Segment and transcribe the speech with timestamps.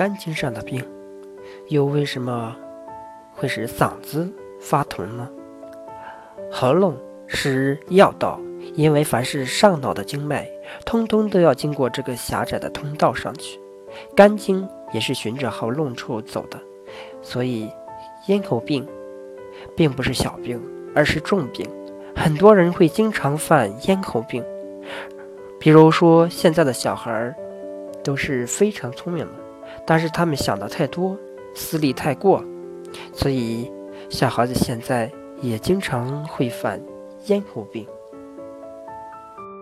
[0.00, 0.82] 肝经上的病，
[1.68, 2.56] 又为什么
[3.34, 5.28] 会使嗓子发痛呢？
[6.50, 6.96] 喉咙
[7.26, 8.40] 是要道，
[8.72, 10.48] 因为凡是上脑的经脉，
[10.86, 13.60] 通通都要经过这个狭窄的通道上去。
[14.16, 16.58] 肝经也是循着喉咙处走的，
[17.20, 17.70] 所以
[18.28, 18.88] 咽喉病
[19.76, 20.58] 并不是小病，
[20.94, 21.68] 而是重病。
[22.16, 24.42] 很多人会经常犯咽喉病，
[25.58, 27.36] 比如说现在的小孩
[28.02, 29.32] 都是非常聪明的，
[29.90, 31.18] 但是他们想的太多，
[31.52, 32.44] 思虑太过，
[33.12, 33.68] 所以
[34.08, 35.10] 小孩子现在
[35.42, 36.80] 也经常会犯
[37.26, 37.84] 咽喉病。